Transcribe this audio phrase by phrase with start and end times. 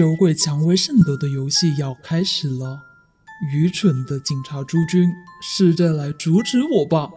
[0.00, 2.80] 酒鬼蔷薇圣斗的游戏要开始了。
[3.52, 5.12] 愚蠢的警察诸君，
[5.42, 7.10] 试着来阻止我吧！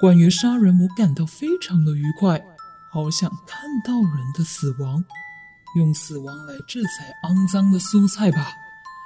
[0.00, 2.42] 关于杀人，我感到非常的愉快，
[2.90, 5.04] 好想看到人的死亡，
[5.76, 8.50] 用死亡来制裁肮脏的蔬菜吧，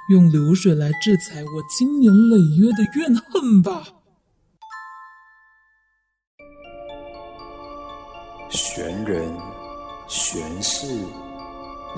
[0.09, 3.83] 用流水来制裁我经年累月的怨恨吧。
[8.49, 9.37] 悬人，
[10.07, 10.87] 悬事，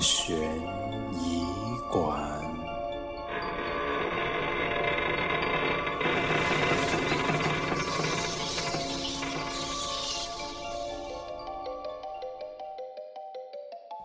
[0.00, 0.34] 悬
[1.22, 1.42] 疑
[1.92, 2.40] 馆。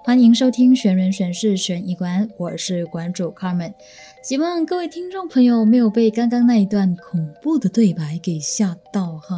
[0.04, 3.74] 欢迎收听《悬人玄事悬疑馆》，我是馆主 Carmen。
[4.22, 9.36] 希望各位听众朋友没有被刚刚那一段恐怖的对白给吓到哈。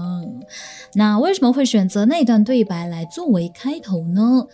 [0.94, 4.48] 那为什么会选择那段对白来作为开头呢？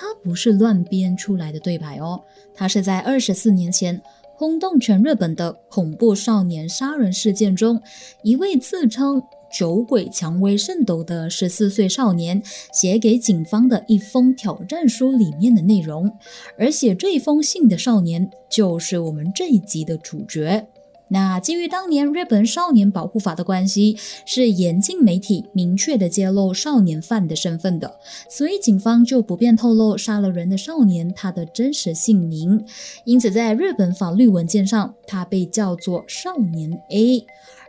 [0.00, 2.22] 它不是乱编出来的对白哦，
[2.54, 4.00] 它是在二十四年前
[4.36, 7.82] 轰动全日本的恐怖少年杀人事件中，
[8.22, 9.20] 一位自称。
[9.50, 16.12] 酒鬼蔷薇圣斗的十四岁少年写给警方的一封挑战书里面的内容，
[16.58, 20.68] 而写这封信的少年就是我们这一集的主角。
[21.10, 32.64] 那基于当年日本少年保护法的关系，是严禁媒体明确的揭露少年犯的身份的，所以警方就不便透露杀了人的少年他的真实姓名。
[33.04, 37.24] 因此，在日本法律文件上，他被叫做少年 A。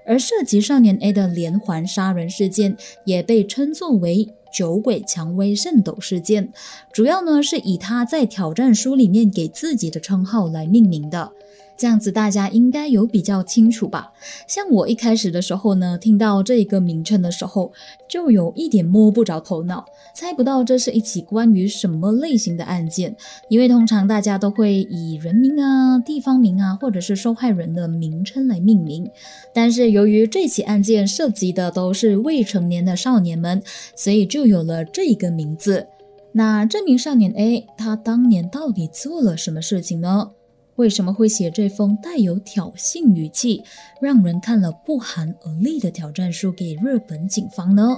[0.06, 6.52] 而涉及少年 A 的连环杀人事件，也被称作为“酒鬼蔷薇圣斗事件”，
[6.92, 11.32] 主要呢是以他在挑战书里面给自己的称号来命名的。
[11.80, 14.12] 这样子大家应该有比较清楚吧？
[14.46, 17.72] 像我一开始的时候呢，听到这一个名称的时候，
[18.10, 23.16] 就有一点摸不着头脑，猜不到这是一起关于什么类型的案件。
[23.48, 29.10] 因为通常大家都会以人名啊、地方名啊，或者是受害人的名称来命名。
[29.54, 33.64] 但是由于这起案件涉及的都是未成年的少年们，
[33.96, 35.88] 所以就有了这一个名字。
[36.34, 40.32] 那这名少年 A，他当年到底做了什么事情呢？
[40.80, 43.62] 为什么会写这封带有挑衅语气、
[44.00, 47.98] 让人看了不寒而栗的挑战书给日本警方呢？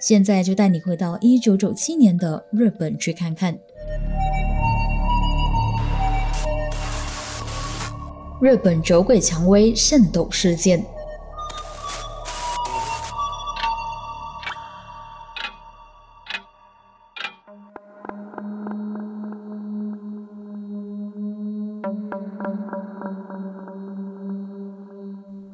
[0.00, 3.54] 现在就带你回到一九九七年的日本去看看。
[8.40, 10.82] 日本酒鬼蔷薇圣斗事件。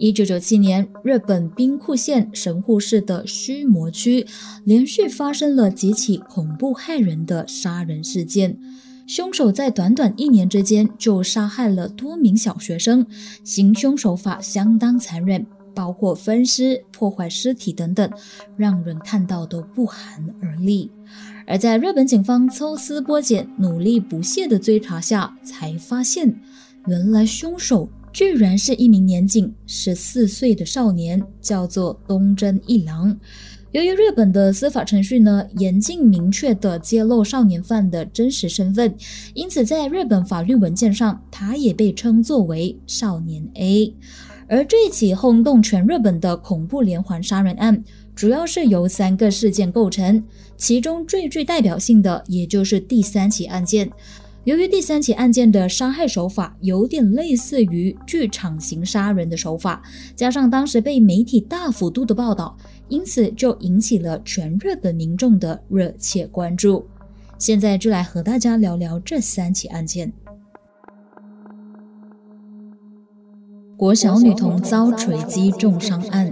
[0.04, 4.26] 一九九七年，日本兵库县神户市的须磨区
[4.62, 8.58] 连续发生了几起恐怖骇人的杀人事件，
[9.06, 13.06] 凶手在短短一年之间就杀害了多名小学生，
[13.44, 18.10] 行凶手法相当残忍，包括分尸、破坏尸体等等，
[18.58, 20.90] 让人看到都不寒而栗。
[21.46, 26.38] 而在日本警方抽丝剥茧、努力不懈的追查下，才发现
[26.88, 27.88] 原来凶手。
[28.14, 33.18] 居然是一名年仅十四岁的少年，叫做东真一郎。
[33.72, 38.94] 由于日本的司法程序呢严禁明确的揭露少年犯的真实身份，
[39.34, 43.92] 因此在日本法律文件上，他也被称作为少年 A。
[44.46, 47.82] 而这起轰动全日本的恐怖连环杀人案，
[48.14, 50.22] 主要是由三个事件构成，
[50.56, 53.90] 其中最具代表性的，也就是第三起案件。
[54.44, 59.82] 由于第三起案件的杀害手法有点类似于剧场型杀人的手法，
[60.14, 62.54] 加上当时被媒体大幅度的报道，
[62.88, 66.86] 因此就引起了全日本民众的热切关注。
[67.38, 70.12] 现在就来和大家聊聊这三起案件：
[73.78, 76.30] 国小女童遭锤击重伤案。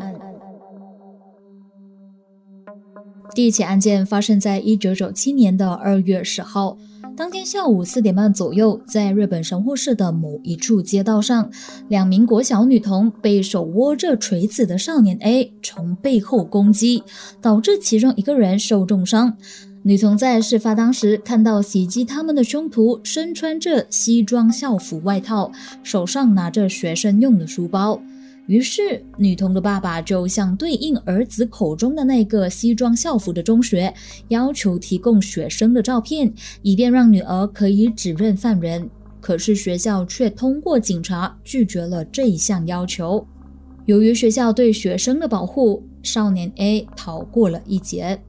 [3.34, 6.76] 第一起案件发生在一九九七年的二月十号。
[7.14, 11.50] 当天下午四点半左右，在日本神户市的某一处街道上，
[11.88, 17.02] 两名国小女童被手握着锤子的少年 A 从背后攻击，
[17.42, 19.36] 导致其中一个人受重伤。
[19.82, 28.00] 女童在事发当时看到袭击他们的凶徒身穿着西装校服外套，手上拿着学生用的书包。
[28.48, 33.94] 于是，女童的爸爸就向对应儿子口中的那个西装校服的中学
[34.28, 38.90] 要求提供学生的照片，以便让女儿可以指认犯人。
[39.20, 43.24] 可是学校却通过警察拒绝了这一项要求。
[43.84, 48.20] 由于学校对学生的保护，少年 A 逃过了一劫。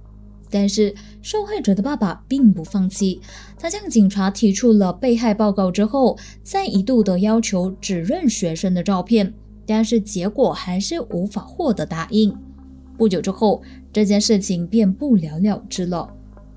[0.51, 0.94] 但是
[1.24, 3.19] 受害者的爸爸并不放弃，
[3.57, 9.33] 他向警察提出了被害报告之后，再一度的要求指认学生的照片，
[9.65, 12.36] 但是结果还是无法获得答应。
[12.98, 13.62] 不久之后，
[13.92, 16.07] 这件事情便不了了之了，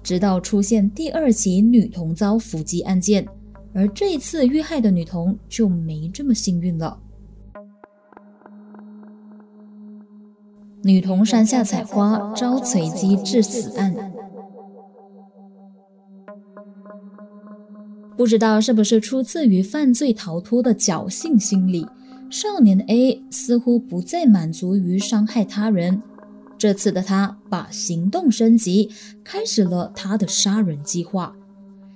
[0.02, 3.26] 直到出现第二起女童遭伏击案件，
[3.72, 6.98] 而这次遇害的女童就没这么幸运了。
[10.82, 14.12] 女童山下采花遭锤击致死案，
[18.16, 21.84] 不知道是不是出自于犯罪逃脱的侥幸心理，
[22.28, 26.02] 少年 A 似乎不再满足于伤害他人，
[26.58, 28.90] 这次的他把行动升级，
[29.22, 31.34] 开始了他的杀人计划。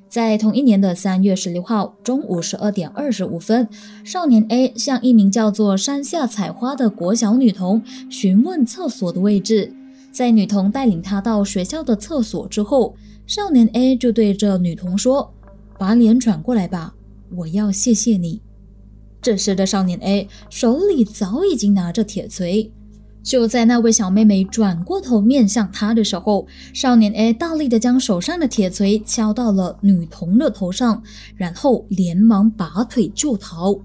[0.09, 3.69] 在同一年的三月十六号中午十二点二十五分，
[4.05, 9.73] 少年 A 向一名叫做山下采花的国小女童询问厕所的位置。
[10.11, 12.97] 在女童带领他到学校的厕所之后，
[13.27, 15.33] 少年 A 就对着女童说
[15.79, 16.95] ：“把脸转过来吧，
[17.37, 18.41] 我要谢谢你。”
[19.23, 22.73] 这时的少年 A 手里早已经拿着铁锤。
[23.23, 31.03] 就在那位小妹妹转过头面向他的时候，少年 A 大力的将手上的铁锤敲到了女童的头上，
[31.37, 33.79] 然后连忙拔腿就逃。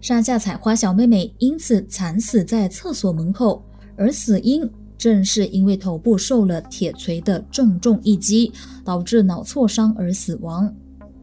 [0.00, 3.62] 山下采花小妹妹因此惨死在厕所门口，
[3.96, 4.66] 而死因
[4.96, 8.50] 正是因为头部受了铁锤的重重一击，
[8.82, 10.74] 导致脑挫伤而死亡。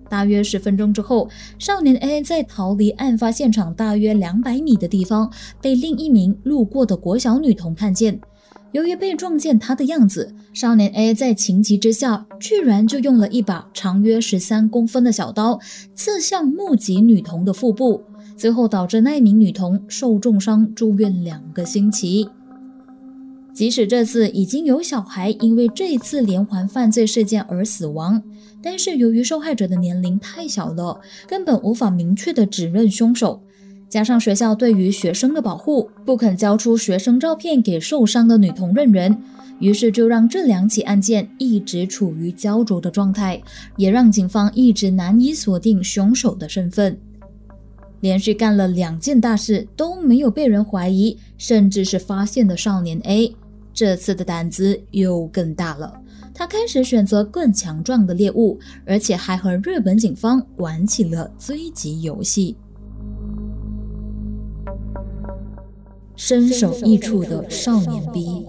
[0.09, 5.31] 大约十分钟之后，少年 A 在逃离案发现场大约两百米的地方，
[5.61, 8.19] 被另一名路过的国小女童看见。
[8.73, 15.59] 由于被撞见他的样子，少年 A 在情急之下，居然就用了一把长约十三公分的小刀
[15.95, 18.03] 刺向目击女童的腹部，
[18.35, 22.29] 最后导致那名女童受重伤住院两个星期。
[23.57, 28.21] 即使这次已经有小孩因为这次连环犯罪事件而死亡，
[28.61, 33.41] 但是由于受害者的年龄太小了，根本无法明确的指认凶手。
[33.89, 39.17] 加上学校对于学生的保护，不肯交出学生照片给受伤的女童认人，
[39.59, 43.41] 于是就让这两起案件一直处于焦灼的状态，
[43.75, 46.95] 也让警方一直难以锁定凶手的身份。
[48.01, 53.33] 连续干了两件大事都没有被人怀疑，甚至是发现的少年 A。
[53.77, 56.01] 这次的胆子又更大了，
[56.33, 58.57] 他开始选择更强壮的猎物，
[58.87, 62.57] 而且还和日本警方玩起了追击游戏。
[66.15, 68.47] 身首异处的少年 B。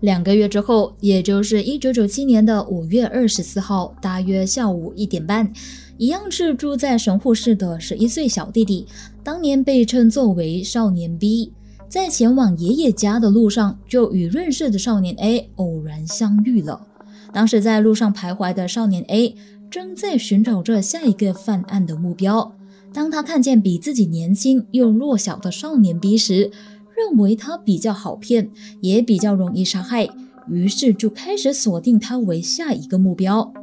[0.00, 5.52] 两个月之后，也就是一九九七年的五月二十四号，大约下午一点半，
[5.98, 8.86] 一样是住在神户市的十一岁小弟弟，
[9.22, 11.52] 当年被称作为少年 B。
[11.94, 16.84] 在前往爷爷家的路上，就与认识的少年 A 偶然相遇了。
[17.32, 19.36] 当时在路上徘徊的少年 A
[19.70, 22.52] 正在寻找着下一个犯案的目标。
[22.92, 26.50] 当他看见比自己年轻又弱小的少年 B 时，
[26.96, 28.50] 认为他比较好骗，
[28.80, 30.08] 也比较容易杀害，
[30.48, 33.54] 于是就开始锁定他为下一个目标。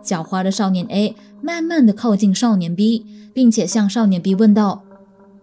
[0.00, 4.83] 狡猾的少年 A 慢慢的靠近少年 B，并且向少年 B 问道。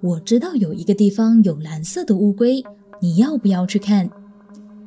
[0.01, 2.63] 我知道有一个地方有蓝色的乌龟，
[2.99, 4.09] 你要不要去看？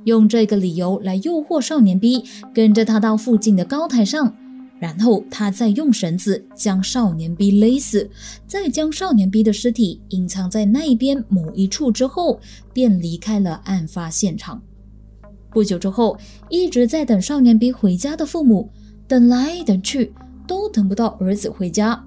[0.05, 4.37] 用这个理由来诱惑少年 B，跟着他到附近的高台上，
[4.81, 8.11] 然后他再用绳子将少年 B 勒死，
[8.45, 12.41] 再将少年 B 的尸体隐藏在那边某一处之后，
[12.73, 14.61] 便离开了案发现场。
[15.51, 16.19] 不久之后，
[16.51, 18.69] 一直在等少年 B 回家的父母，
[19.07, 20.13] 等来等去
[20.45, 22.05] 都等不到儿子回家。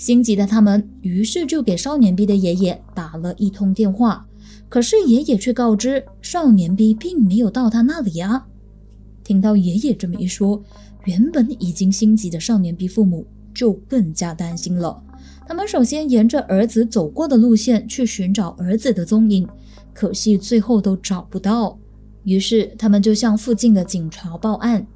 [0.00, 4.26] 心急的他们，于是就给少年 B 的爷爷打了一通电话，
[4.66, 8.46] 可是爷爷却告知少年 B 并没有到他那里啊。
[9.22, 10.62] 听到爷爷这么一说，
[11.04, 15.02] 原本已经心急的少年 B 父母就更加担心了。
[15.46, 19.46] 他们首先沿着儿子走过的路线去寻找儿子的踪影，
[19.92, 21.78] 可惜最后都找不到。
[22.24, 24.86] 于是他们就向附近的警察报案。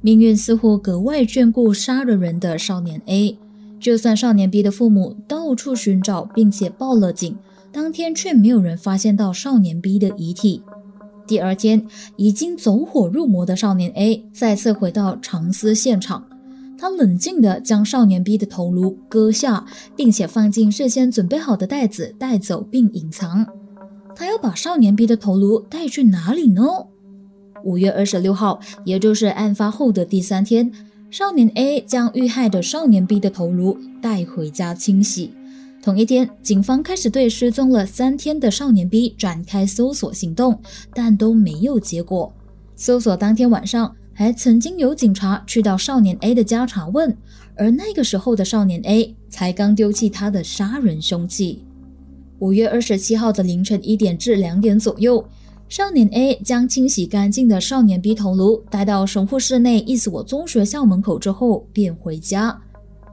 [0.00, 3.38] 命运似乎格外眷顾杀了人的少年 A。
[3.80, 7.36] 就算少年 B 的父母到处寻找，并且报了警，
[7.72, 10.62] 当天却没有人发现到少年 B 的遗体。
[11.26, 16.26] 第二天，已经走火入魔的少年 A 再次回到长思现场，
[16.78, 23.46] 他冷静地将少年 B 的头颅割下，并且放进事先准备好的袋子带走并隐藏。
[24.16, 26.62] 他要把少年 B 的头颅带去哪里呢？
[27.64, 30.72] 五月二十六号，也就是案发后的第三天。
[31.10, 35.32] 少年 A 将遇害的少年 B 的头颅带回家清洗。
[35.82, 40.60] 同一天，警方开始对失踪了三天的少年 B 展开搜索行动，
[40.92, 42.30] 但都没有结果。
[42.76, 47.16] 搜索当天晚上，还曾经有警察去到少年 A 的家查问，
[47.56, 51.64] 而那个时候的少年 A 才刚丢弃他的杀人凶器。
[52.40, 55.26] 五月二十七号的凌晨一点至两点左右，
[55.68, 62.58] 少年 A 将清洗干净的少年 B 头颅带到神户市内一所中学校门口之后便回家，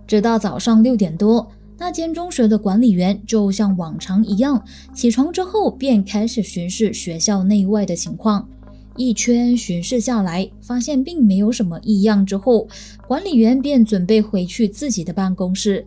[0.08, 1.52] 直到早上六点多。
[1.78, 8.48] 那间中学的管理员就像往常一样，起床之后便开始巡视学校内外的情况。
[8.96, 12.70] 一圈巡视下来，发现并没有什么异样之后，
[13.06, 15.86] 管理员便准备回去自己的办公室。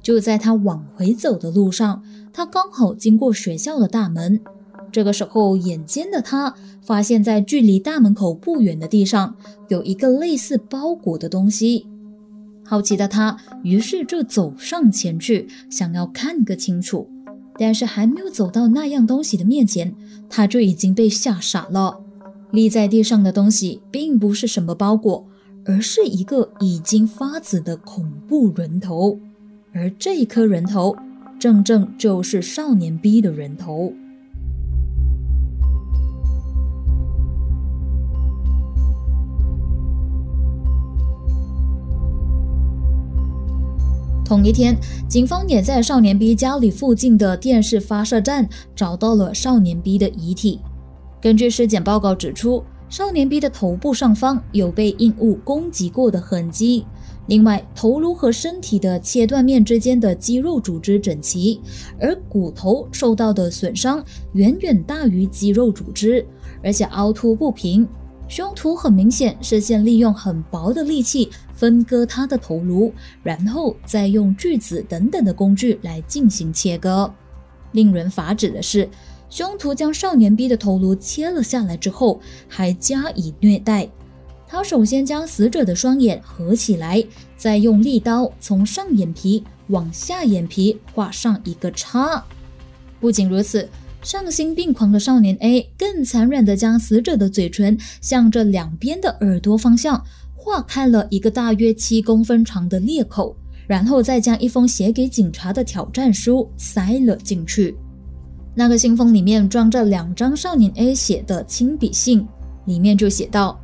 [0.00, 4.40] 就在他往回走的路上，他刚好经过学校的大门。
[4.94, 9.34] 这个时候，眼尖的他发现，在距离大门口不远的地上
[9.66, 11.88] 有一个类似包裹的东西。
[12.64, 17.10] 好奇的他，于是就走上前去，想要看个清楚。
[17.58, 19.92] 但是还没有走到那样东西的面前，
[20.30, 22.00] 他就已经被吓傻了。
[22.52, 25.26] 立在地上的东西并不是什么包裹，
[25.64, 29.18] 而是一个已经发紫的恐怖人头。
[29.72, 30.96] 而这一颗人头，
[31.36, 33.92] 正正就是少年 B 的人头。
[44.24, 44.74] 同一天，
[45.06, 50.60] 警方也在少年 B 家里附近的电视发射站找到了少年 B 的遗体。
[51.20, 56.86] 根据尸检报告指出，少年 B 的头部上方有被硬物攻击过的痕迹。
[57.26, 61.60] 另外，头颅和身体的切断面之间的肌肉组织整齐，
[62.00, 64.02] 而骨头受到的损伤
[64.32, 66.26] 远远大于肌肉组织，
[66.62, 67.86] 而且凹凸不平。
[68.26, 77.12] 凶徒很明显是先利用很薄的利器分割他的头颅，然后再用锯子等等的工具来进行切割。
[77.72, 78.88] 令人发指的是，
[79.28, 83.88] 凶徒将少年 B 的头颅切了下来之后，还加以虐待。
[84.46, 87.04] 他首先将死者的双眼合起来，
[87.36, 92.24] 再用利刀从上眼皮往下眼皮画上一个叉。
[92.98, 93.68] 不仅如此。
[94.04, 103.34] 丧心病狂的少年 A 更残忍地将死者的嘴唇向着两边的耳朵方向划开了一个大约七公分长的裂口，
[103.66, 107.74] 然后再将一封写给警察的挑战书塞了进去。
[108.54, 112.28] 那个信封里面装着两张少年 A 写的亲笔信，
[112.66, 113.58] 里面就写道：“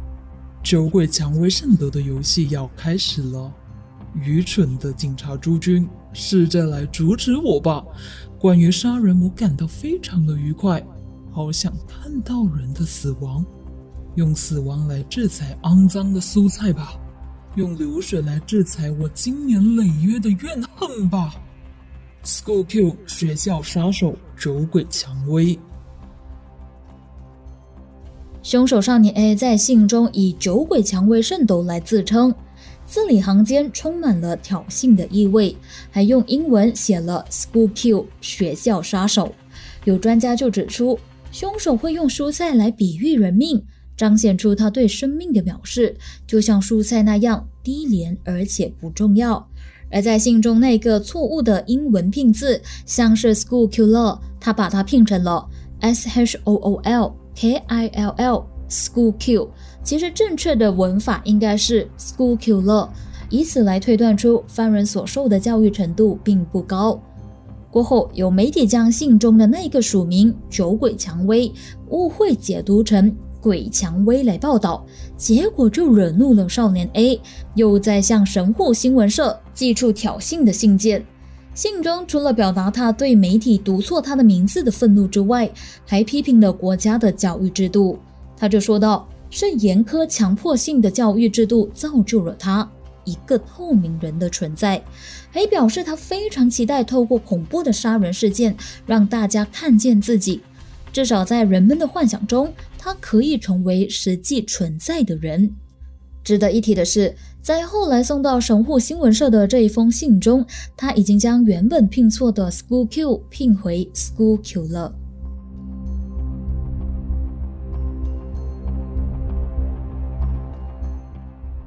[0.65, 3.53] 酒鬼蔷薇圣德的游戏要开始了，
[4.15, 7.85] 愚蠢的警察诸君，试着来阻止我吧。”
[8.41, 10.83] 关于杀人，我感到非常的愉快，
[11.31, 13.45] 好想看到人的死亡，
[14.15, 16.95] 用死亡来制裁肮脏的蔬菜吧，
[17.57, 21.35] 用流水来制裁我经年累月的怨恨吧。
[22.25, 25.59] School Q 学校杀手酒鬼蔷薇，
[28.43, 32.35] 凶手少年 A 在信中以酒鬼蔷薇圣斗来自称。
[32.91, 35.57] 字里行间充满了挑衅的意味，
[35.93, 39.33] 还用英文写了 “School Kill” 学校杀手。
[39.85, 40.99] 有专家就指出，
[41.31, 43.65] 凶手会用蔬菜来比喻人命，
[43.97, 49.49] 彰显出他对生命的藐视，就像蔬菜那样低廉而且不重要。
[49.93, 59.49] 而在信中那个错误的英文拼字，像是 “School Killer”，他把它拼成了 “S H O O L K I L L School Kill”。
[59.83, 62.89] 其实正确的文法应该是 school killer，
[63.31, 67.01] 以此来推断出犯人所受的教育程度并不高。
[67.71, 71.51] 过后有媒体将信中的那个署名“酒鬼蔷薇”
[71.89, 74.85] 误会解读成“鬼蔷薇”来报道，
[75.17, 77.21] 结果就惹怒了少年 A，
[77.55, 81.07] 又在向神户新闻社寄出挑衅的信件。
[81.55, 85.51] 信中除了表达他对媒体读错他的名字的愤怒之外，
[85.87, 87.99] 还批评了国家的教育制度。
[88.41, 89.09] 他就说道。
[89.33, 92.69] 是严苛、强迫性的教育制度造就了他
[93.05, 94.83] 一个透明人的存在，
[95.31, 98.57] 还表示他非常期待透过恐怖的杀人事件
[98.87, 100.41] 让大家看见自己，
[100.93, 105.55] 至少在人们的幻想中，他可以成为实际存在的人。
[106.25, 110.45] 值得一提的是，在后来送到神户新闻社的这一封信中，
[110.77, 114.93] 他已经将原本拼错的 “school Q” 拼回 “school Q” 了。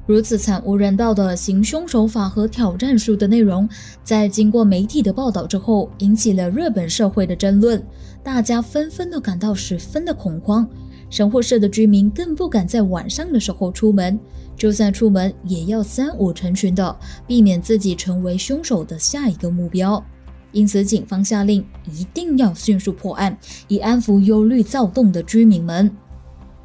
[0.06, 3.68] 如此惨无人道的行凶手法和挑战书的内容，
[4.04, 7.82] 在经过媒体的报道之后，引起了日本社会的争论，
[8.22, 10.68] 大家纷纷的感到十分的恐慌。
[11.10, 14.20] 神户市的居民更不敢在晚上的时候出门，
[14.58, 16.94] 就算出门也要三五成群的，
[17.26, 20.04] 避免自己成为凶手的下一个目标。
[20.52, 23.38] 因此，警方下令一定要迅速破案，
[23.70, 25.90] 以安抚忧虑躁动的居民们。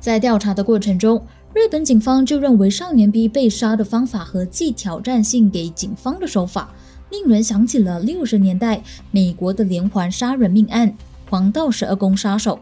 [0.00, 1.20] 在调查的过程中，
[1.58, 6.72] 日本警方就认为少年 B 被杀的方法和既挑战性给警方的手法，
[7.10, 10.96] 令人想起了六十年代美国的连环杀人命案——
[11.28, 12.60] 黄道十二宫杀手。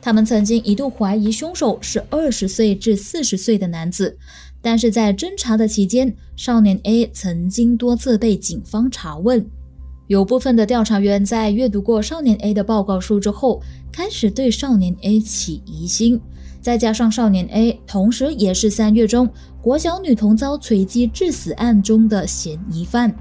[0.00, 4.18] 他们曾经一度怀疑凶手是二十岁至四十岁的男子，
[4.60, 9.46] 但是在侦查的期间，少年 A 曾经多次被警方查问。
[10.08, 16.20] 有部分的调查员在阅读过少年 A 的报告书之后，开始对少年 A 起疑心。
[16.62, 19.28] 再加上少年 A 同时也是三月中
[19.60, 23.12] 国小女童遭锤击致死案中的嫌疑犯，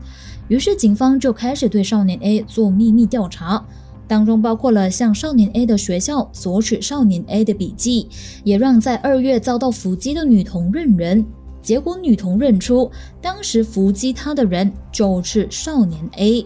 [0.48, 3.65] 于是警方就开始对少年 A 做秘密调查。
[4.07, 8.07] 当中包括了向少年 A 的学校索取少年 A 的笔记，
[8.43, 11.25] 也让在二月遭到伏击的女童认人。
[11.63, 16.45] 结果女童认出当时伏击她的人就是少年 A，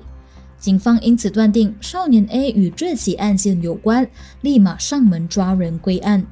[0.59, 4.07] 警方因此断定少年 A 与这起案件有关，
[4.41, 6.25] 立马上门抓人归案。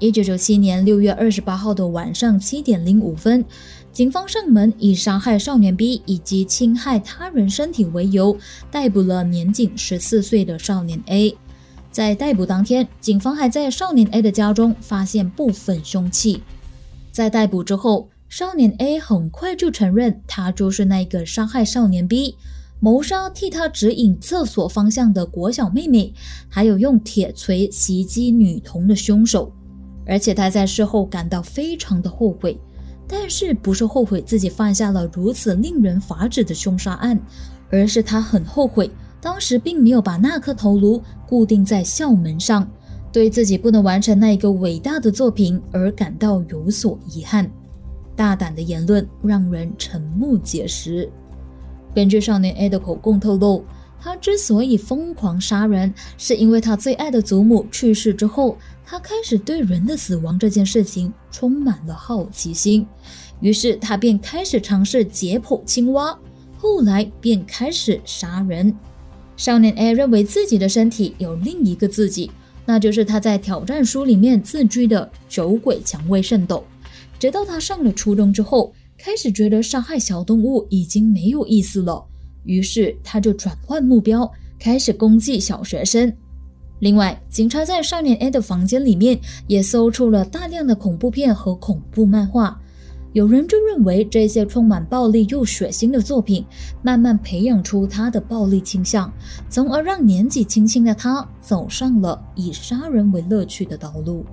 [0.00, 3.44] 一九九七年六月二十八号的晚上七点零五分。
[3.92, 8.34] 警方上门以杀害少年 B 以及侵害他人身体为由，
[8.70, 11.36] 逮捕了年仅十四岁的少年 A。
[11.92, 16.42] 在逮捕当天，警方还在少年 A 的家中发现部分凶器。
[17.12, 22.36] 在逮捕之后，少年 A 很快就承认，他就是那个杀害少年 B、
[22.78, 26.14] 谋杀替他指引厕所方向的国小妹妹，
[26.48, 29.52] 还有用铁锤袭击女童的凶手。
[30.06, 32.58] 而且他在事后感到非常的后悔。
[33.06, 37.20] 但是不是后悔自己犯下了如此令人发指的凶杀案，
[37.68, 38.88] 而是他很后悔
[39.20, 42.68] 当时并没有把那颗头颅固定在校门上，
[43.12, 47.50] 对自己不能完成那一个伟大的作品而感到有所遗憾。
[48.14, 51.06] 大胆的言论让人瞠目结舌。
[51.92, 53.64] 根据少年 A 的口供透露。
[54.02, 62.86] 他之所以疯狂杀人，是因为他最爱的祖母去世之后，他开始对人的死亡这件事情充满了好奇心，
[63.40, 66.18] 于是他便开始尝试解剖青蛙，
[66.56, 68.74] 后来便开始杀人。
[69.36, 72.30] 少年 A 认为自己的身体有另一个自己，
[72.66, 76.64] 那就是他在挑战书里面自居的酒鬼蔷薇圣斗。
[77.18, 82.06] 直到他上了初中之后，开始觉得杀害小动物已经没有意思了。
[82.44, 86.12] 于是他就转换目标，开始攻击小学生。
[86.80, 92.58] 另外，警察在少年 A 的房间里面也搜出了大量的恐怖片和恐怖漫画。
[93.12, 96.46] 有人就认为这些充满暴力又血腥的作品，
[96.80, 99.12] 慢慢培养出他的暴力倾向，
[99.48, 104.24] 从而让年纪轻轻的他走上了以杀人为乐趣的道路。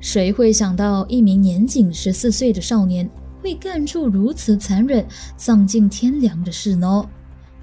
[0.00, 3.08] 谁会想到一名年仅十四岁的少年
[3.42, 7.06] 会干出如此残忍、丧尽天良的事呢？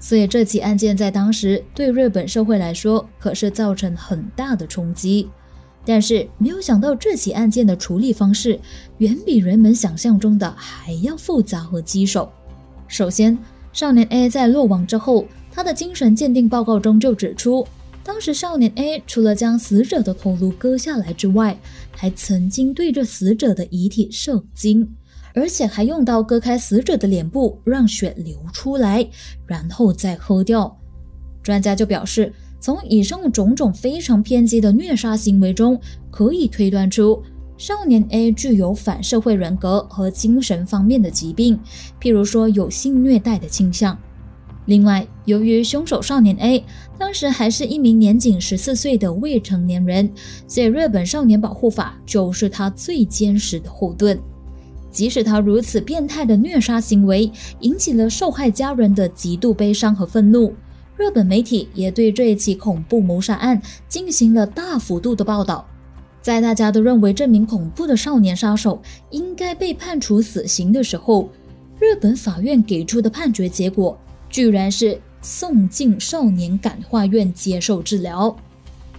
[0.00, 5.28] 所以这起案件在当时对日本社会来说可是造成很大的冲击。
[5.84, 8.60] 但是没有想到这起案件的处理方式
[8.98, 12.30] 远比人们想象中的还要复杂和棘手。
[12.86, 13.36] 首先，
[13.72, 17.66] 少年 A 在落网之后，他的精神鉴定报告中就指出。
[18.02, 21.58] 当时少年 A 除了将死者的头颅割下来之外，
[21.90, 24.94] 还曾经对着死者的遗体射精，
[25.34, 29.08] 而且还用刀割开死者的脸部，让血流出来，
[29.46, 30.74] 然后再喝掉。
[31.42, 35.80] 专家就表示，从以上种种非常偏激的虐杀行为中，
[36.10, 37.22] 可以推断出
[37.56, 41.60] 少年 A 具有反社会人格和精神方面的疾病，
[42.00, 43.98] 譬如说有性虐待的倾向。
[44.68, 46.62] 另外，由于凶手少年 A
[46.98, 50.12] 当时还是一名年仅十四岁的未成年人，
[50.46, 54.20] 所以日本少年保护法就是他最坚实的后盾。
[54.90, 60.52] 即使他如此变态的虐杀行为引起了受害家人的极度悲伤和愤怒，
[60.98, 65.66] 日本媒体也对这一起恐怖谋杀案进行了大幅度的报道。
[66.20, 71.30] 在大家都认为这名恐怖的少年杀手应该被判处死刑的时候，
[71.80, 73.98] 日本法院给出的判决结果。
[74.28, 78.36] 居然是送进少年感化院接受治疗。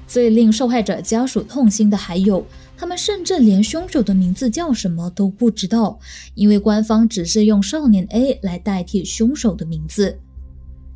[0.08, 2.44] 最令受害者家属痛心的还有，
[2.76, 6.00] 他们甚至连凶手的名字叫什么都不知道，
[6.34, 10.18] 因为官方只是用少年 A 来代替凶手的名字。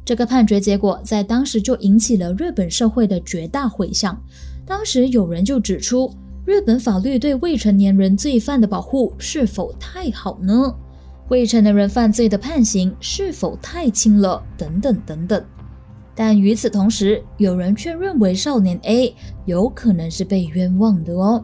[0.04, 4.20] 这个判决结果在当时就引起了日本社会的绝大回响。
[4.66, 6.12] 当时有人就指出，
[6.44, 10.76] 日本法律对未成年人罪犯的保护是否太好呢？
[11.30, 14.44] 未成年人犯罪的判刑是否太轻了？
[14.58, 15.44] 等等等等。
[16.16, 21.44] 但与此同时，有人却认为少年 A 有可能是被冤枉的哦。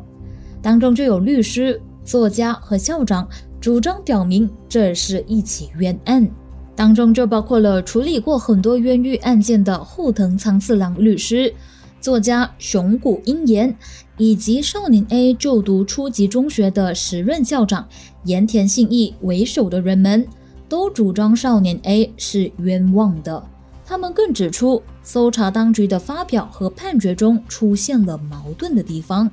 [0.61, 3.27] 当中就有律师、作家和校长
[3.59, 6.29] 主张表明这是一起冤案。
[6.75, 11.53] 当中就包括了处理过很多冤狱案件的后藤苍次郎律师、
[12.01, 13.75] 作家熊谷英彦，
[14.17, 17.87] 以及少年 A 就读初级中学的时任校长
[18.23, 20.25] 盐田信义为首的人们，
[20.69, 23.43] 都主张少年 A 是冤枉的。
[23.85, 29.29] 他们更指出，搜查当局的发表和判决中出现了矛盾的地方。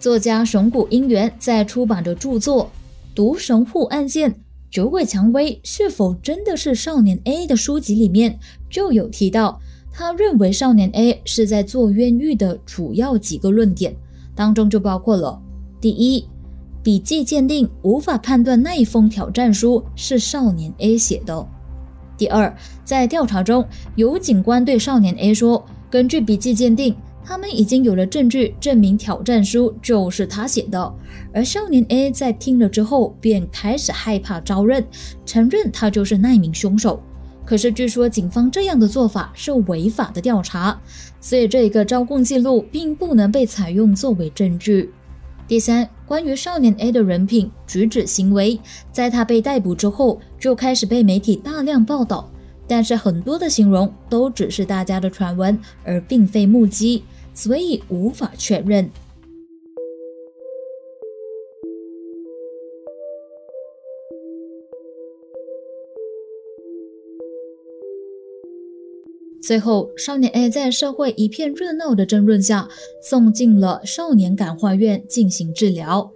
[0.00, 2.70] 作家熊谷英元在出版的著作
[3.14, 4.34] 《毒神户案件：
[4.70, 8.38] 酒鬼蔷薇是否真的是少年 A 的书籍里面
[8.70, 9.60] 就有提到，
[9.96, 13.94] 他认为少年 A 是在做冤狱的主要几个论点
[14.34, 15.40] 当中就包括了：
[15.80, 16.26] 第一，
[16.82, 21.46] 笔迹鉴定无法判断那一封挑战书是少年 A 写的；
[22.18, 22.52] 第二，
[22.84, 26.96] 在调查中有警官对少年 A 说，根据笔迹鉴定。
[27.26, 30.94] 他们已经有了证据证明挑战书就是他写的，
[31.32, 34.84] 而少年 A 在听了之后便开始害怕招认，
[35.24, 37.02] 承认他就是那名凶手。
[37.44, 40.80] 可是据说警方这样的做法是违法的调查，
[41.20, 44.90] 所以这个招供记录并不能被采用作为证据。
[45.46, 48.58] 第三，关于少年 A 的人品、举止、行为，
[48.90, 52.30] 在他被逮捕之后就开始被媒体大量报道，
[52.66, 57.04] 但是很多的形容都只是大家的传闻，而并非目击。
[57.34, 58.88] 所以无法确认。
[69.46, 72.66] 最后，少年 A 在社会一片热闹的争论下，
[73.02, 76.10] 送进了少年感化院进行治疗。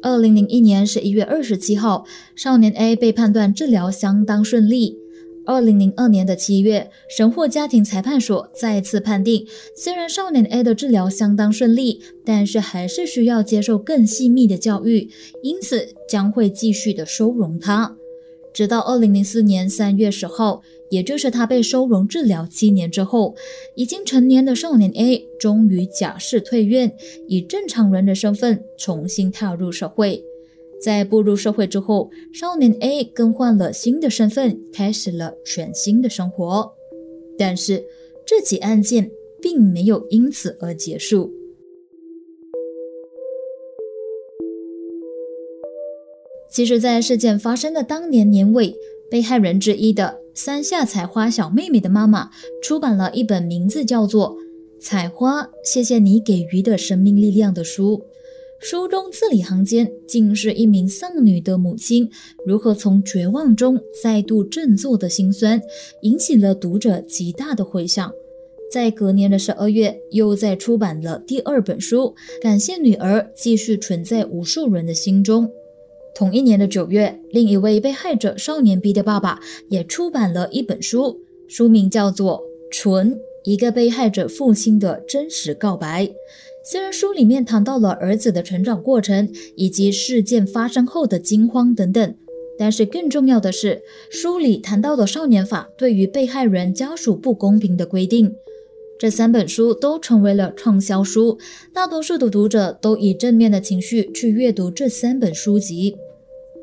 [0.00, 4.96] 二零零一年十一月二十七号，少年 A 被判断治疗相当顺利。
[5.44, 15.10] 二零零二年的七月，神户家庭裁判所再次判定，虽然少年 A 的治疗相当顺利，但是还是需要接受更细密的教育，
[15.42, 17.96] 因此将会继续的收容他。
[18.52, 23.34] 直到二零零四年三月十号，也就是他被收容治疗七年之后，
[23.74, 26.94] 已经成年的少年 A 终于假释退院，
[27.28, 30.22] 以正常人的身份重新踏入社会。
[30.84, 36.72] 在步入社会之后，少年 A 更换了新的身份，开始了全新的生活。
[37.38, 37.84] 但是，
[38.26, 39.10] 这起案件
[39.40, 41.32] 并没有因此而结束。
[46.52, 48.76] 其实，在事件发生的当年年尾，
[49.10, 52.28] 被害人之一的三下采花小妹妹的妈妈
[52.62, 54.36] 出版了一本名字叫做
[54.78, 58.04] 《采花，谢谢你给予的生命力量》的书。
[58.60, 62.08] 书中字里行间竟是一名丧女的母亲
[62.46, 65.60] 如何从绝望中再度振作的心酸，
[66.02, 68.12] 引起了读者极大的回响。
[68.70, 75.50] 在隔年的十二月，又在出版了第二本书，感谢女儿继续存在无数人的心中。
[76.14, 82.38] 同一年的九月，另一位被害者少年 B 的爸爸也出版了一本书，书名叫做
[82.70, 86.04] 《纯一个被害者父亲的真实告白》。
[86.64, 92.14] 虽然书里面谈到了儿子的成长过程以及事件发生后的惊慌等等，
[92.58, 98.36] 但是更重要的是，书里谈到了少年法对于被害人家属不公平的规定。
[98.98, 101.38] 这三本书都成为了畅销书，
[101.72, 105.96] 大多数的读者都以正面的情绪去阅读这三本书籍。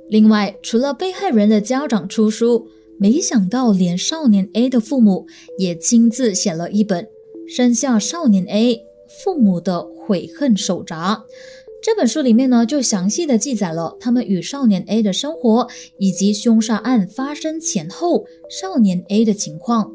[0.09, 7.05] 另外，除了被害人的家长出书，没想到连少年 A 的父母也亲自写了一本
[7.47, 8.75] 《生下少年 A》。
[9.23, 11.25] 父母的悔恨手札
[11.81, 19.91] 这本书里面呢，就详细的记载了他们与少年 A 的生活，以及凶杀案发生前后少年 A 的情况。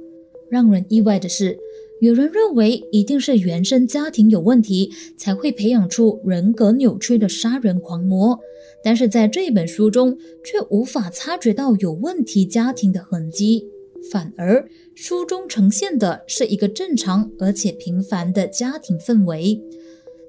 [0.51, 1.59] 让人意外的是，
[2.05, 8.39] 有人认为一定是原生家庭有问题，才会培养出人格扭曲的杀人狂魔。
[8.85, 13.65] 但是在这本书中，却无法察觉到有问题家庭的痕迹。
[14.13, 19.63] 反而，书中呈现的是一个正常而且平凡的家庭氛围。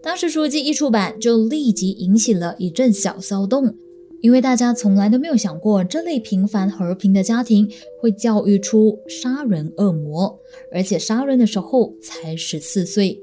[0.02, 3.76] 当时书籍一出版，就立即引起了一阵小骚动，
[4.22, 7.70] 因为大家从来都没有想过这类平凡和平的家庭
[8.02, 10.40] 会教育出杀人恶魔，
[10.72, 13.22] 而且杀人的时候才十四岁。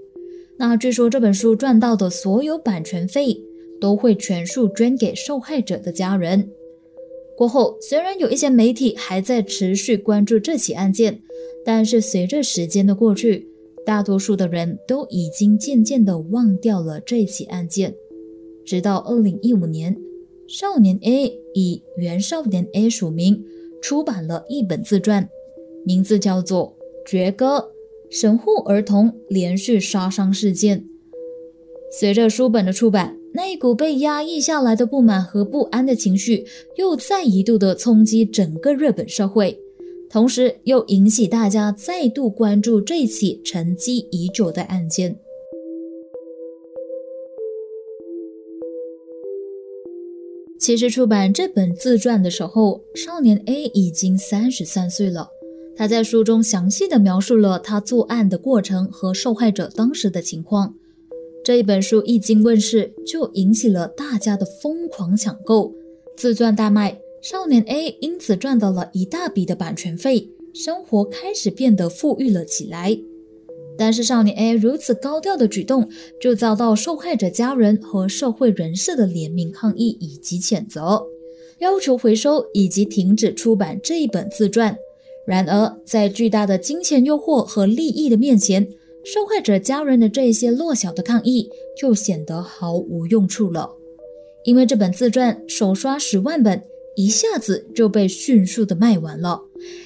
[0.59, 3.37] 那据说这本书赚到的所有版权费，
[3.81, 6.49] 都会全数捐给受害者的家人。
[7.37, 11.21] 过后，虽然有一些媒体还在持续关注这起案件，
[11.65, 13.49] 但是随着时间的过去，
[13.85, 17.95] 大多数的人都已经渐渐的忘掉了这起案件。
[18.65, 19.97] 直到二零一五年，
[20.53, 23.43] 少年 A 以原少年 A 署名
[23.81, 25.27] 出版了一本自传，
[25.83, 26.77] 名字叫做
[27.11, 27.71] 《绝歌：
[28.11, 30.81] 神户儿童连续杀伤事件》。
[31.99, 33.17] 随着书本的出版。
[33.35, 36.45] 那一股被压抑下来的不满和不安的情绪，
[36.77, 39.59] 又再一度的冲击整个日本社会。
[40.11, 45.17] 同时又引起大家再度关注这起沉积已久的案件。
[50.63, 55.29] 其实出版这本自传的时候，少年 A 已经三十三岁了。
[55.75, 60.77] 他在书中详细的描述了他作案的过程和受害者当时的情况。
[61.45, 65.75] 这一本书一经问世，就引起了大家的疯狂抢购，
[66.17, 72.97] 自传大卖，少年 A 因此赚到了一大笔的版权费，生活开始变得富裕了起来。
[73.79, 75.89] 但是少年 A 如此高调的举动，
[76.21, 81.03] 就遭到受害者家人和社会人士的联名抗议以及谴责，
[81.59, 84.77] 要求回收以及停止出版这一本自传。
[85.27, 88.69] 然而，在巨大的金钱诱惑和利益的面前，
[89.05, 93.71] 受害者家人的这些弱小的抗议就显得毫无用处了。
[94.45, 96.65] 因为这本自传首刷十万本，
[96.97, 99.43] 一下子就被迅速的卖完了。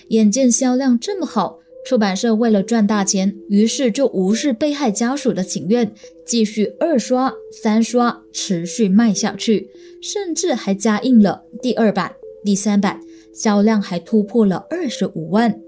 [0.08, 5.94] 眼见销量这么好，出版社为了赚大钱，于是就无视被害家属的请愿，
[6.26, 9.70] 继续二刷、三刷，持续卖下去，
[10.02, 13.00] 甚至还加印了第二版、第三版，
[13.32, 15.60] 销量还突破了二十五万。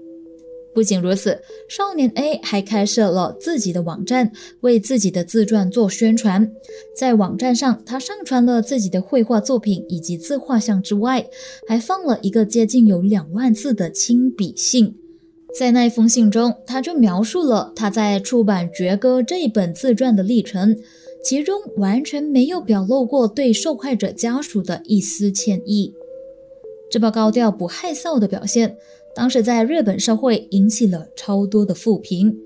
[0.73, 6.51] 不仅如此，少年 A 还开设了自己的网站，为自己的自传做宣传。
[6.97, 11.29] 在网站上，他上传了自己的绘画作品以及自画像之外，
[11.65, 14.97] 还放了一个接近有两万字的亲笔信。
[15.57, 20.77] 在那封信中，他就描述了他在出版《绝歌》这一本自传的历程，
[21.23, 25.93] 其中完全没有表露过对受害者家属的一丝歉意。
[26.89, 28.77] 这么高调不害臊的表现，
[29.15, 32.37] 当时在日本社会引起了超多的负评，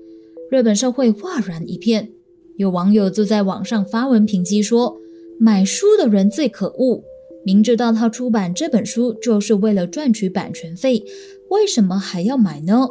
[0.50, 2.10] 日本社会哗然一片。
[2.56, 4.96] 有网友就在网上发文评击说
[5.38, 7.02] ：“买书的人最可恶，
[7.44, 11.04] 明知道他出版这本书就是为了赚取版权费。”
[11.50, 12.88] 为什么还要买呢？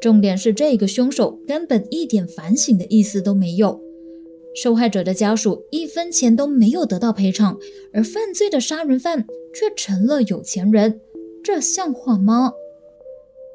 [0.00, 3.80] 重点是这个凶手根本一点反省的意思都没有，
[4.54, 7.58] 受害者的家属一分钱都没有得到赔偿，
[7.92, 11.00] 而犯罪的杀人犯却成了有钱人，
[11.42, 12.52] 这像话吗？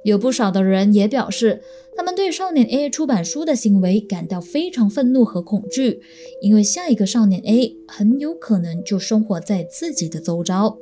[0.04, 1.62] 有不少的人也表示，
[1.96, 6.02] 他们对少年 A 出版书的行为感到非常愤怒和恐惧，
[6.42, 10.78] 因为下一个少年 A 很有可能就生活在自己的周遭。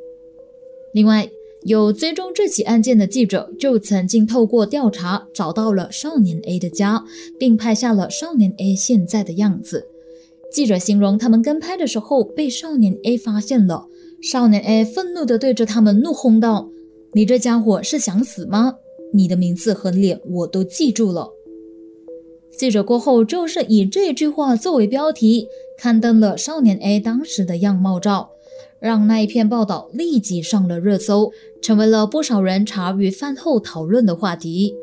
[0.93, 1.29] 另外，
[1.63, 7.03] 有追踪这起案件的记者就曾经透过调查找到了少年 A 的家，
[7.38, 9.88] 并拍下了少年 A 现在的样子。
[10.51, 13.86] 记者形容他们跟拍的时候被少年 A 发现了，
[14.21, 16.69] 少年 A 愤怒地对着他们怒吼道
[17.13, 18.75] ：“你这家伙是想死吗？
[19.13, 21.30] 你的名字和脸我都记住了。”
[22.58, 25.47] 记者过后就是以这句话作为标题，
[25.78, 28.32] 刊登了少年 A 当时的样貌照。
[28.80, 34.74] 让那一篇报道立即上了热搜，成为了不少人茶余饭后讨论的话题。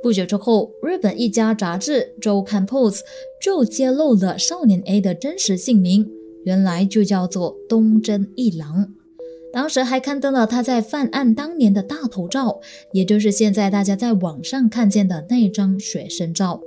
[0.00, 2.98] 不久之后，日本一家杂志周刊《Post》
[3.44, 6.08] 就揭露了少年 A 的真实姓名，
[6.44, 8.94] 原来就叫做东真一郎。
[9.52, 12.60] 当时还刊登了他在犯案当年的大头照，
[12.92, 16.60] 也就是现在大家在网上看见的那张学生照。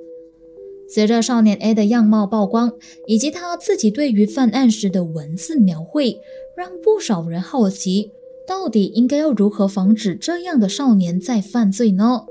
[0.87, 2.71] 随着少年 A 的样貌曝光，
[3.07, 6.19] 以及他自己对于犯案时的文字描绘。
[6.55, 8.11] 让不少人好奇，
[8.47, 12.21] 到底应该要如何防止这样的少年再犯罪呢？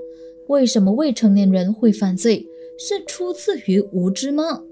[0.48, 2.46] 为什么未成年人会犯罪？
[2.78, 4.62] 是出自于无知吗？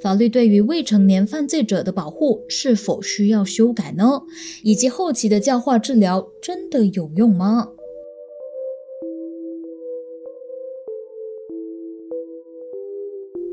[0.00, 4.22] 法律对于未成年犯罪者的保护是否需要修改呢？
[4.62, 7.70] 以及后期的教化治疗真的有用吗？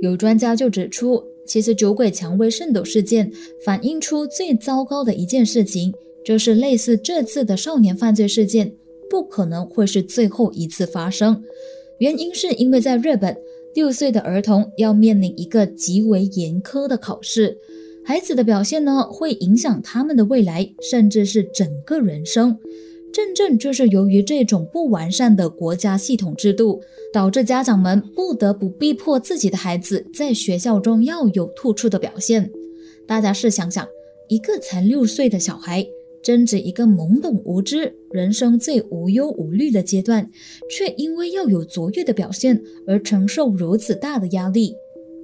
[0.01, 1.23] 有专家就指出。
[1.45, 3.29] 其实，酒鬼蔷薇圣斗事件
[3.65, 8.77] 反映出最糟糕的一件事情，就是类似这次的少年犯罪事件，
[9.09, 11.43] 不可能会是最后一次发生。
[11.99, 13.37] 原因是因为在日本，
[13.73, 17.57] 六岁的儿童要面临一个极为严苛的考试，
[18.05, 22.57] 孩子的表现呢，会影响他们的未来，甚至是整个人生。
[23.11, 26.81] 正正就是由于这种不完善的国家系统制度，
[27.13, 32.51] 导致家长们不得不逼迫自己的孩子在学校中要有突出的表现。
[33.07, 33.87] 大家试想想，
[34.29, 35.85] 一个才六岁的小孩，
[36.23, 40.31] 正值一个懵懂无知、人生最无忧无虑的阶段，
[40.69, 44.73] 却因为要有卓越的表现而承受如此大的压力，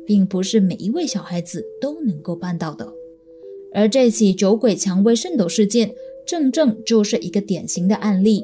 [0.06, 2.92] 并不是每一位小孩子都能够办到的。
[3.74, 5.92] 而这起酒鬼蔷薇圣斗事件。
[6.28, 8.44] 正正就是一个典型的案例。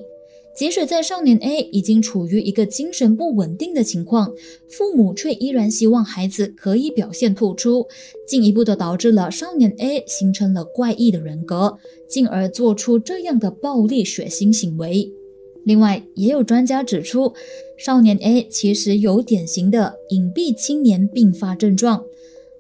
[0.56, 4.32] 即使在少年 A 已经处于一个精神不稳定的情况，
[4.70, 7.86] 父母却依然希望孩子可以表现突出，
[8.26, 15.12] 进一步的导致了少年 A 形成了怪异的人格，进而做出这样的暴力血腥行为。
[15.66, 17.34] 另外，也有专家指出，
[17.78, 22.04] 少年 A 其实有典型的隐蔽青年并发症状，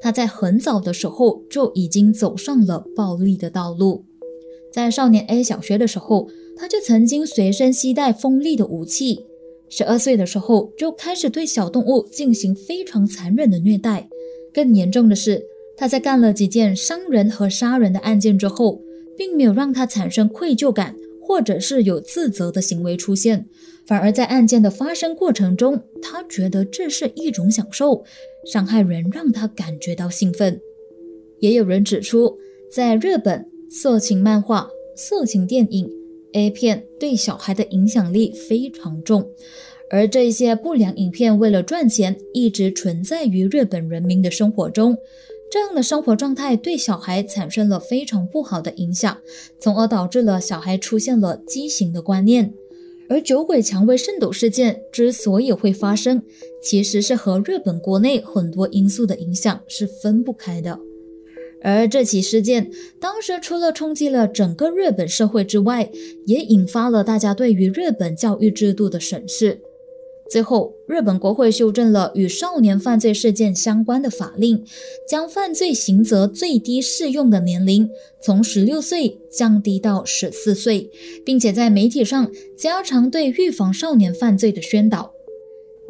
[0.02, 4.04] 他在很早的时候就已经走上了暴力的道路。
[4.74, 9.26] 在少年 A 小学的时候，他就曾经随身携带锋利的武器；
[9.70, 14.10] 十二岁的时候就开始对小动物进行非常残忍的虐待。
[14.54, 18.82] 更严重的是，他在干了几件伤人和杀人的案件之后，
[19.18, 20.96] 并没有让他产生愧疚感。
[21.28, 23.48] 或者是有自责的行为出现，
[23.88, 28.04] 反而在案件的发生过程中，他觉得这是一种享受，
[28.46, 30.62] 伤害人让他感觉到兴奋。
[31.40, 32.38] 也有人指出，
[32.72, 35.90] 在日本，色情漫画、色情电影、
[36.36, 39.32] A 片对小孩的影响力非常重，
[39.90, 44.98] 而这些不良影片为了赚钱，一直存在于日本人民的生活中。
[45.50, 49.18] 这样的生活状态对小孩产生了非常不好的影响，
[49.60, 52.54] 从而导致了小孩出现了畸形的观念。
[53.08, 56.22] 而酒鬼蔷薇圣斗事件之所以会发生，
[56.62, 60.78] 其实是和日本国内很多因素的影响是分不开的。
[61.64, 65.90] 而这起事件当时除了冲击了整个日本社会之外，
[66.26, 69.62] 也引发了大家对于日本教育制度的审视。
[70.28, 74.66] 最后，日本国会修正了与少年犯罪事件相关的法令，
[75.08, 77.88] 将犯罪刑责最低适用的年龄
[78.24, 80.90] 从十六岁降低到十四岁，
[81.24, 85.14] 并且在媒体上加强对预防少年犯罪的宣导。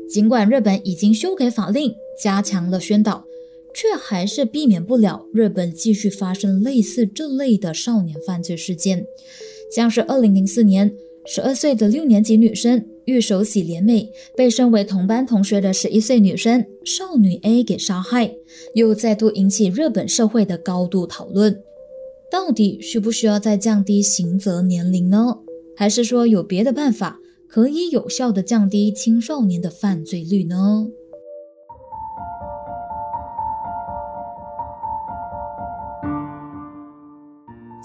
[0.10, 3.26] 尽管日本已经修改法令，加强了宣导，
[3.76, 9.06] 却还是避免不了日本继续发生类似这类的少年犯罪事件，
[9.76, 10.96] 像是二零零四年。
[11.28, 18.36] 十二岁的六年级女生玉手洗莲美被身为同班同学的十一岁女生少女 A 给杀害，
[18.76, 21.60] 又再度引起日本社会的高度讨论。
[22.32, 25.40] 到底需不需要再降低刑责年龄呢？
[25.76, 30.88] 还是说有别的办法可以有效的降低青少年的犯罪率呢？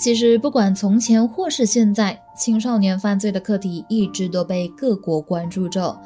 [0.01, 6.01] 其实，不管从前或是现在，青少年犯罪的课题一直都被各国关注着。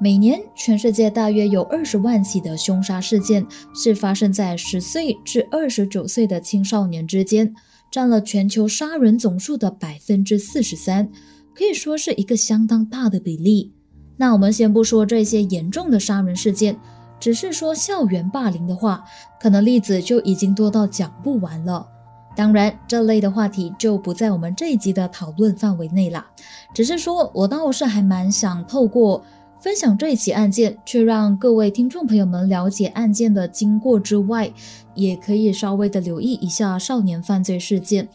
[0.00, 7.54] 每年，全世界大约有二十万起的凶杀事件是发生在十岁至二十九岁的青少年之间，
[7.90, 11.10] 占了全球杀人总数的百分之四十三，
[11.54, 13.74] 可以说是一个相当大的比例。
[14.16, 16.80] 那我们先不说这些严重的杀人事件，
[17.20, 19.04] 只是说校园霸凌的话，
[19.38, 21.90] 可能例子就已经多到讲不完了。
[22.36, 26.26] 当然，这类的话题就不在我们这一集的讨论范围内啦。
[26.74, 29.24] 只是说，我倒是还蛮想透过
[29.60, 34.52] 分享这一起案件，去让各位听众朋友们了解案件的经过之外，
[34.94, 38.08] 也可以稍微的留意一下少年犯罪事件。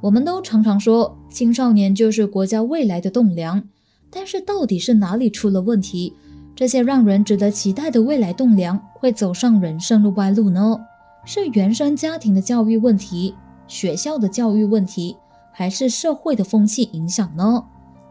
[0.00, 3.62] 我们都常常说，青少年就是国家未来的栋梁，
[4.10, 6.14] 但是到底是哪里出了问题？
[6.54, 10.78] 这些让人值得期待的未来栋梁会走上人生的歪路呢？
[11.24, 13.34] 是原生家庭的教育问题？
[13.66, 15.16] 学校的教育问题，
[15.52, 17.64] 还是社会的风气影响呢？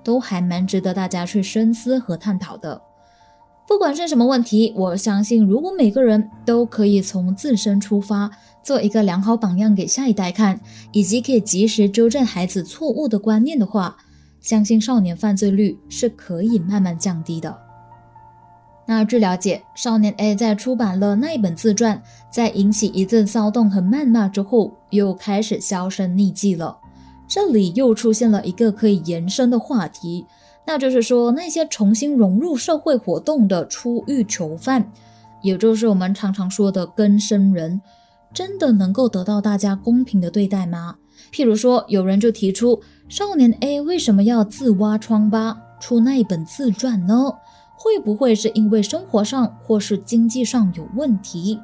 [0.04, 2.82] 都还蛮值得大家去深思和探讨的。
[3.68, 8.32] 不管是什么问题，我相信如果每个人都可以从自身出发，
[8.64, 10.60] 做一个良好榜样给下一代看，
[10.92, 13.96] 以及可以及时纠正孩子错误的观念的话，
[14.42, 17.71] 相信少年犯罪率是可以慢慢降低的。
[18.92, 26.78] 那据了解，少年 A 在出版了那一本自传，在引起一阵骚动和谩骂之后，又开始销声匿迹了。
[27.26, 30.26] 这里又出现了一个可以延伸的话题，
[30.68, 34.92] 那就是说那些重新融入社会活动的出狱囚犯，
[35.42, 37.80] 也就是我们常常说的更生人，
[38.34, 40.98] 真的能够得到大家公平的对待吗？
[41.32, 47.32] 譬如说，有人就提出，少年 A 为什么要自挖疮疤出那一本自传呢？
[47.84, 51.60] 会不会是因为生活上或是经济上有问题？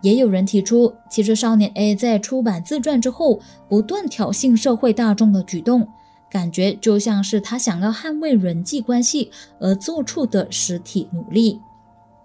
[0.00, 5.88] 也有人提出，其实少年 A 在出版自传之后，不断挑衅社会大众的举动，
[6.30, 11.58] 感觉就像是他想要捍卫人际关系而做出的实体努力。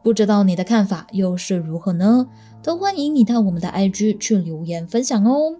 [0.03, 2.27] 不知道你的看法又是如何呢？
[2.61, 5.55] 都欢迎你到我们的 IG 去留言分享哦。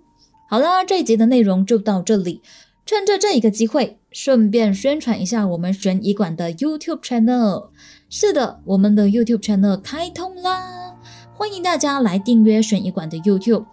[0.47, 2.43] 好啦，这一集的内容就到这里。
[2.92, 7.70] 趁着这一个机会，顺便宣传一下我们悬疑馆的 YouTube channel。
[8.10, 10.98] 是的，我们的 YouTube channel 开通啦，
[11.34, 13.64] 欢迎大家来订阅悬疑馆的 YouTube。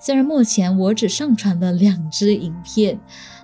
[0.00, 2.98] 虽然目前我只上传了两支影片，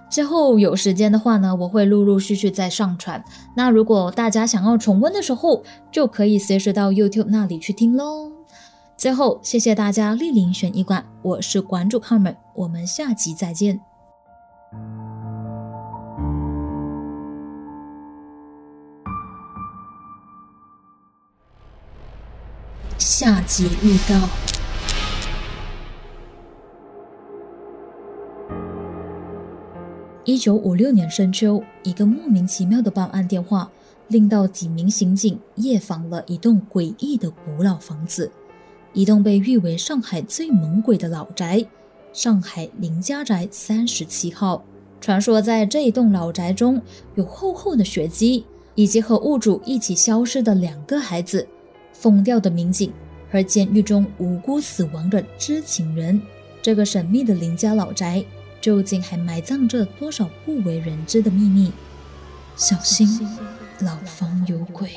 [0.09, 3.22] 之后有时间的话呢，我会陆陆续续再上传。
[3.55, 5.62] 那如果大家想要重温的时候，
[5.93, 8.33] 就可以随时到 YouTube 那里去听喽。
[8.97, 13.79] 最后，谢谢大家莅临悬疑馆，我是馆主 Carmen，我们下集再见。
[22.99, 24.28] 下集预告。
[30.24, 33.70] 一九五六年深秋，一个莫名其妙的报案电话，
[34.09, 38.30] 令到几名刑警夜访了一栋诡异的古老房子，
[38.92, 41.64] 一栋被誉为上海最猛鬼的老宅——
[42.12, 44.64] 上海林家宅三十七号。
[45.01, 46.82] 传说在这一栋老宅中
[47.14, 48.44] 有厚厚的血迹，
[48.74, 51.46] 以及和物主一起消失的两个孩子、
[52.01, 52.92] 疯掉的民警
[53.30, 56.20] 和监狱中无辜死亡的知情人。
[56.62, 58.24] 这个神秘的林家老宅。
[58.61, 61.72] 究竟还埋葬着多少不为人知的秘密？
[62.57, 63.09] 小心，
[63.78, 64.90] 老房有鬼。